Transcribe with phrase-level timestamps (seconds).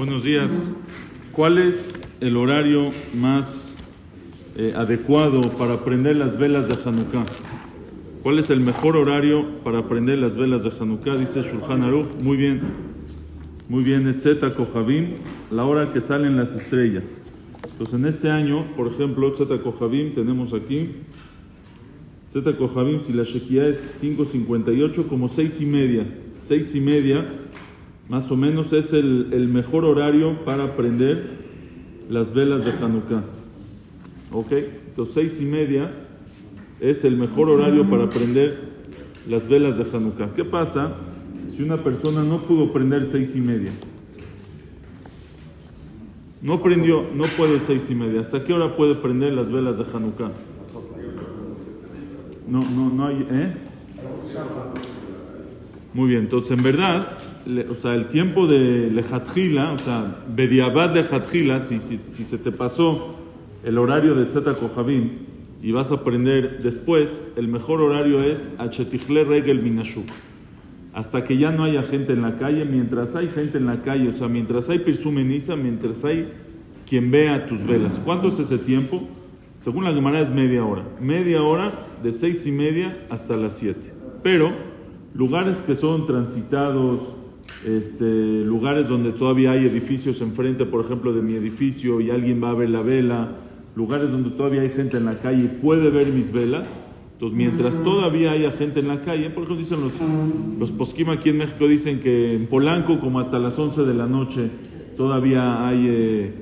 [0.00, 0.72] Buenos días.
[1.30, 3.76] ¿Cuál es el horario más
[4.56, 7.26] eh, adecuado para prender las velas de Hanukkah?
[8.22, 11.18] ¿Cuál es el mejor horario para prender las velas de Hanukkah?
[11.18, 12.06] Dice Shulchan Aruch.
[12.22, 12.62] Muy bien.
[13.68, 14.08] Muy bien.
[14.08, 15.16] Etzeta Kohavim,
[15.50, 17.04] la hora que salen las estrellas.
[17.70, 20.92] Entonces, en este año, por ejemplo, Etzeta Kohavim, tenemos aquí.
[22.30, 26.06] Zeta Kohavim, si la Shekia es 5.58, como 6 y media.
[26.38, 27.26] 6 y media
[28.10, 31.30] más o menos es el, el, mejor horario para prender
[32.08, 33.22] las velas de Hanukkah.
[34.32, 34.50] ¿Ok?
[34.88, 35.92] Entonces, seis y media
[36.80, 38.58] es el mejor horario para prender
[39.28, 40.34] las velas de Hanukkah.
[40.34, 40.96] ¿Qué pasa
[41.56, 43.70] si una persona no pudo prender seis y media?
[46.42, 48.22] No prendió, no puede seis y media.
[48.22, 50.32] ¿Hasta qué hora puede prender las velas de Hanukkah?
[52.48, 53.54] No, no, no hay, ¿eh?
[55.94, 57.18] Muy bien, entonces en verdad,
[57.70, 62.52] o sea, el tiempo de lejatjila, o sea, bediabad lejatjila, si, si, si, se te
[62.52, 63.16] pasó
[63.64, 65.10] el horario de Tzeta Kohavim
[65.62, 70.06] y vas a aprender después, el mejor horario es Achetijle Regel Minashuk.
[70.92, 74.08] Hasta que ya no haya gente en la calle, mientras hay gente en la calle,
[74.08, 76.32] o sea, mientras hay Pirsumeniza, mientras hay
[76.88, 78.00] quien vea tus velas.
[78.04, 79.08] ¿Cuánto es ese tiempo?
[79.60, 80.82] Según la Gemara es media hora.
[81.00, 83.92] Media hora de seis y media hasta las siete.
[84.22, 84.50] Pero
[85.14, 87.00] lugares que son transitados,
[87.66, 92.50] este, lugares donde todavía hay edificios enfrente, por ejemplo, de mi edificio y alguien va
[92.50, 93.36] a ver la vela,
[93.76, 96.80] lugares donde todavía hay gente en la calle y puede ver mis velas.
[97.12, 99.92] Entonces, mientras todavía haya gente en la calle, por ejemplo, dicen los,
[100.58, 104.06] los posquima aquí en México, dicen que en Polanco, como hasta las 11 de la
[104.06, 104.48] noche,
[104.96, 106.32] todavía hay, eh,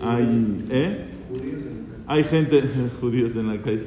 [0.00, 1.06] hay, ¿eh?
[2.12, 2.62] Hay gente,
[3.00, 3.86] judíos en la calle.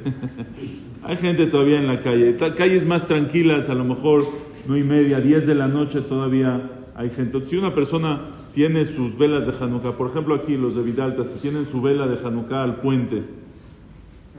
[1.04, 2.36] Hay gente todavía en la calle.
[2.56, 4.26] Calles más tranquilas, a lo mejor
[4.66, 7.44] no y media, 10 de la noche todavía hay gente.
[7.44, 11.38] Si una persona tiene sus velas de Hanukkah, por ejemplo aquí los de Vidalta, si
[11.38, 13.22] tienen su vela de Hanukkah al puente,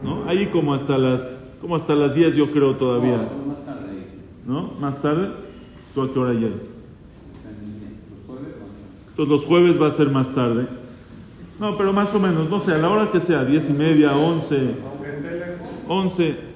[0.03, 0.25] ¿no?
[0.27, 3.17] Ahí como hasta las, como hasta las 10 yo creo todavía.
[3.17, 4.07] No, más tarde.
[4.45, 4.73] ¿No?
[4.81, 5.29] Más tarde.
[5.95, 6.83] ¿Tú a qué hora llegas?
[9.11, 10.67] Entonces los jueves va a ser más tarde.
[11.59, 14.15] No, pero más o menos, no sé, a la hora que sea, 10 y media,
[14.15, 14.75] 11.
[14.83, 15.69] Aunque esté lejos.
[15.87, 16.47] 11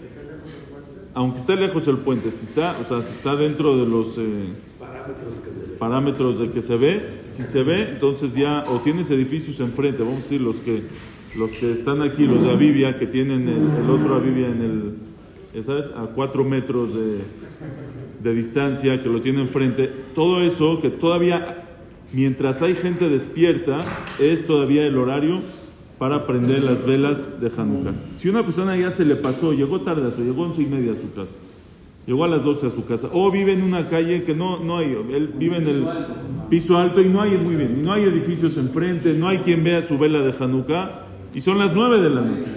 [1.13, 4.53] aunque esté lejos el puente, si está, o sea, si está dentro de los eh,
[4.79, 5.77] parámetros, que se ve.
[5.77, 10.19] parámetros de que se ve, si se ve, entonces ya, o tienes edificios enfrente, vamos
[10.19, 10.83] a decir los que,
[11.37, 14.95] los que están aquí, los de Avivia, que tienen el, el otro Avivia en
[15.53, 17.19] el, sabes, a cuatro metros de,
[18.23, 21.70] de distancia, que lo tienen enfrente, todo eso, que todavía,
[22.13, 23.79] mientras hay gente despierta,
[24.19, 25.41] es todavía el horario
[25.97, 27.93] para prender las velas de Hanukkah.
[28.13, 30.65] Si una persona ya se le pasó, llegó tarde, a su, llegó a once y
[30.65, 31.35] media a su casa,
[32.07, 34.79] llegó a las 12 a su casa, o vive en una calle que no, no
[34.79, 35.85] hay, él vive en el
[36.49, 39.63] piso alto y no hay, muy bien, y no hay edificios enfrente, no hay quien
[39.63, 41.05] vea su vela de Hanukkah,
[41.35, 42.51] y son las 9 de la noche.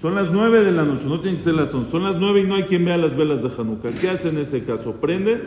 [0.00, 2.40] Son las 9 de la noche, no tienen que ser las 11, son las 9
[2.40, 3.90] y no hay quien vea las velas de Hanukkah.
[4.00, 4.92] ¿Qué hace en ese caso?
[5.00, 5.40] ¿Prende?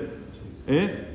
[0.67, 1.08] ¿Eh?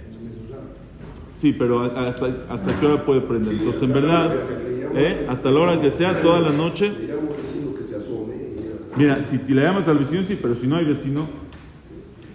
[1.37, 3.55] Sí, pero hasta, hasta qué hora puede prender.
[3.55, 4.35] Entonces, en verdad,
[4.95, 5.27] ¿eh?
[5.29, 6.93] hasta la hora que sea, toda la noche.
[8.97, 11.27] Mira, si le llamas al vecino, sí, pero si no hay vecino,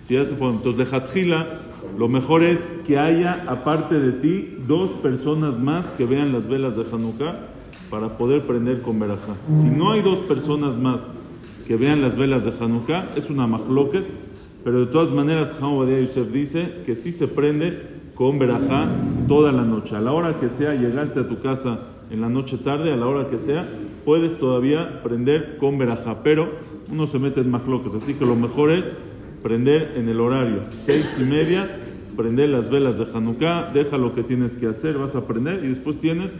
[0.03, 0.49] si ya se fue.
[0.49, 1.61] Entonces, de Hatjila,
[1.97, 6.75] lo mejor es que haya, aparte de ti, dos personas más que vean las velas
[6.75, 7.39] de Hanukkah
[7.89, 9.35] para poder prender con verajá.
[9.49, 11.01] Si no hay dos personas más
[11.67, 14.05] que vean las velas de Hanukkah, es una mahloket,
[14.63, 18.89] pero de todas maneras, Hanukkah Yosef dice que sí se prende con verajá
[19.29, 19.95] toda la noche.
[19.95, 21.79] A la hora que sea, llegaste a tu casa
[22.11, 23.65] en la noche tarde, a la hora que sea,
[24.03, 26.49] puedes todavía prender con verajá, pero
[26.91, 28.93] uno se mete en mahloket, así que lo mejor es
[29.41, 31.79] prender en el horario, seis y media,
[32.17, 35.69] prender las velas de Hanukkah, deja lo que tienes que hacer, vas a prender y
[35.69, 36.37] después tienes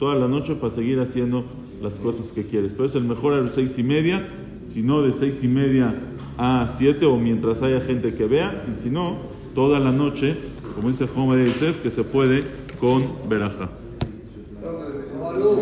[0.00, 1.44] toda la noche para seguir haciendo
[1.80, 2.72] las cosas que quieres.
[2.72, 4.26] Pero es el mejor a las seis y media,
[4.64, 5.94] si no de seis y media
[6.42, 9.18] a siete o mientras haya gente que vea, y si no,
[9.54, 10.34] toda la noche,
[10.74, 12.46] como dice Homer Yosef, que se puede
[12.80, 13.68] con veraja.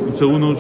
[0.09, 0.55] Un segundo.